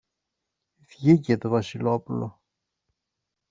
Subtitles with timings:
[0.87, 2.39] Βγήκε το Βασιλόπουλο.